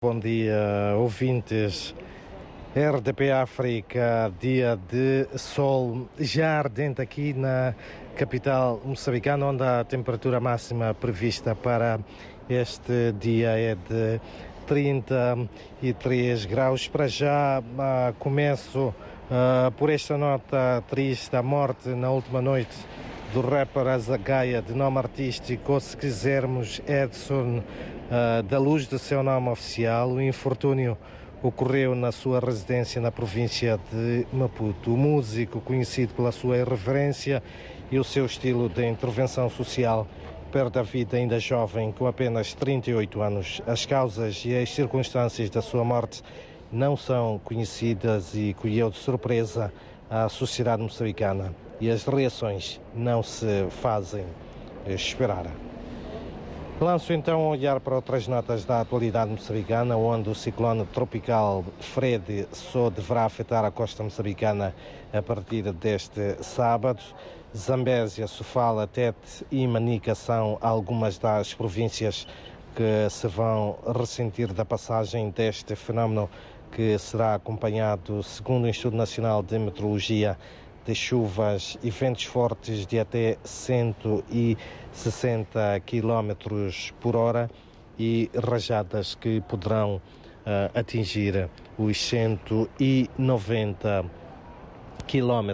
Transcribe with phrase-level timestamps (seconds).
[0.00, 1.92] Bom dia, ouvintes.
[2.72, 7.74] RDP África, dia de sol já ardente aqui na
[8.14, 11.98] capital moçambicana, onde a temperatura máxima prevista para
[12.48, 14.20] este dia é de
[14.68, 16.86] 33 graus.
[16.86, 22.76] Para já, uh, começo uh, por esta nota triste, a morte na última noite
[23.34, 27.64] do rapper Azagaia, de nome artístico, se quisermos, Edson
[28.08, 30.10] uh, da luz do seu nome oficial.
[30.10, 30.96] O infortúnio
[31.42, 34.92] ocorreu na sua residência na província de Maputo.
[34.92, 37.42] O músico, conhecido pela sua irreverência
[37.90, 40.06] e o seu estilo de intervenção social,
[40.50, 43.62] perde a vida ainda jovem, com apenas 38 anos.
[43.66, 46.22] As causas e as circunstâncias da sua morte
[46.72, 49.72] não são conhecidas e colheu de surpresa
[50.10, 54.24] a sociedade moçambicana e as reações não se fazem
[54.86, 55.67] esperar.
[56.80, 62.46] Lanço então um olhar para outras notas da atualidade moçambicana, onde o ciclone tropical Fred
[62.52, 64.72] só deverá afetar a costa moçambicana
[65.12, 67.02] a partir deste sábado.
[67.56, 72.28] Zambésia, Sofala, Tete e Manica são algumas das províncias
[72.76, 76.30] que se vão ressentir da passagem deste fenómeno
[76.70, 80.38] que será acompanhado, segundo o Instituto Nacional de Meteorologia,
[80.88, 86.32] de chuvas e ventos fortes de até 160 km
[86.98, 87.50] por hora
[87.98, 90.00] e rajadas que poderão uh,
[90.74, 94.06] atingir os 190
[95.06, 95.52] km uh,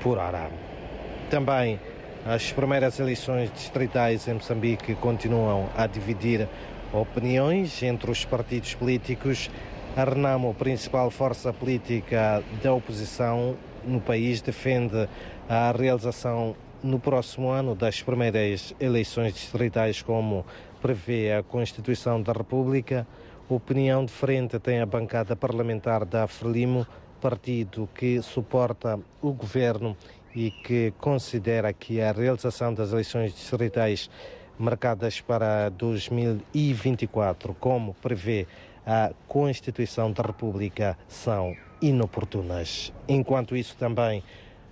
[0.00, 0.50] por hora.
[1.28, 1.78] Também
[2.24, 6.48] as primeiras eleições distritais em Moçambique continuam a dividir
[6.94, 9.50] opiniões entre os partidos políticos.
[9.94, 13.54] A Renamo, principal força política da oposição,
[13.88, 15.08] no país defende
[15.48, 20.44] a realização no próximo ano das primeiras eleições distritais, como
[20.80, 23.06] prevê a Constituição da República.
[23.48, 26.86] Opinião diferente tem a bancada parlamentar da Frelimo,
[27.20, 29.96] partido que suporta o governo
[30.34, 34.08] e que considera que a realização das eleições distritais
[34.58, 38.46] marcadas para 2024, como prevê
[38.86, 42.92] a Constituição da República, são inoportunas.
[43.08, 44.22] Enquanto isso, também,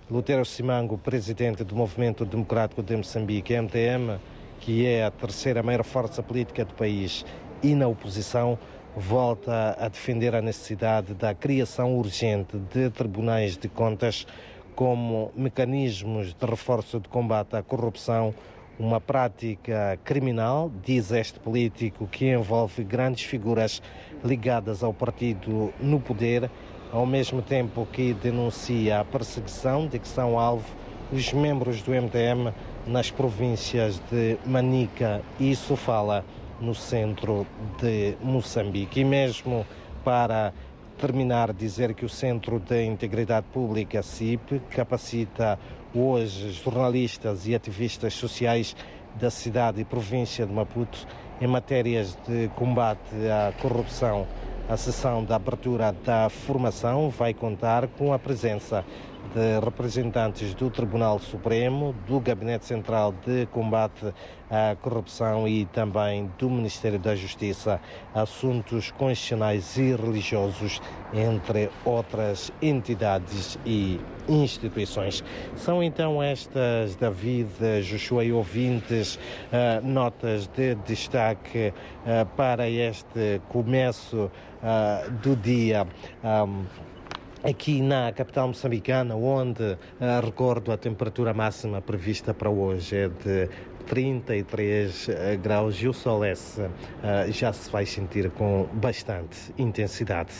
[0.09, 4.19] Lutero Simango, presidente do Movimento Democrático de Moçambique, MTM,
[4.59, 7.25] que é a terceira maior força política do país
[7.61, 8.57] e na oposição,
[8.95, 14.25] volta a defender a necessidade da criação urgente de tribunais de contas
[14.75, 18.33] como mecanismos de reforço de combate à corrupção,
[18.79, 23.81] uma prática criminal, diz este político, que envolve grandes figuras
[24.23, 26.49] ligadas ao partido no poder
[26.91, 30.65] ao mesmo tempo que denuncia a perseguição de que são alvo
[31.11, 32.53] os membros do MDM
[32.85, 36.25] nas províncias de Manica e Sofala,
[36.59, 37.45] no centro
[37.79, 39.01] de Moçambique.
[39.01, 39.65] E mesmo
[40.03, 40.53] para
[40.97, 45.59] terminar, dizer que o Centro de Integridade Pública, CIP, capacita
[45.93, 48.75] hoje jornalistas e ativistas sociais
[49.19, 51.07] da cidade e província de Maputo
[51.39, 54.25] em matérias de combate à corrupção
[54.69, 58.83] a sessão da abertura da formação vai contar com a presença
[59.33, 64.13] de representantes do Tribunal Supremo, do Gabinete Central de Combate
[64.49, 67.79] à Corrupção e também do Ministério da Justiça,
[68.13, 70.81] assuntos constitucionais e religiosos,
[71.13, 75.23] entre outras entidades e instituições.
[75.55, 77.49] São então estas, David,
[77.83, 85.85] Joshua e ouvintes, uh, notas de destaque uh, para este começo uh, do dia.
[87.49, 89.77] Aqui na capital moçambicana, onde, uh,
[90.21, 93.49] recordo, a temperatura máxima prevista para hoje é de
[93.85, 96.69] 33 uh, graus e o sol esse, uh,
[97.29, 100.33] já se vai sentir com bastante intensidade.